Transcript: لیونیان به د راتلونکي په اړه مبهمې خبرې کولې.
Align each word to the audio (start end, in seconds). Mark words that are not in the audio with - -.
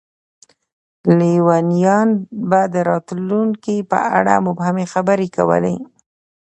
لیونیان 1.17 2.09
به 2.49 2.61
د 2.73 2.75
راتلونکي 2.89 3.77
په 3.91 3.99
اړه 4.17 4.33
مبهمې 4.47 4.85
خبرې 4.93 5.27
کولې. 5.37 5.75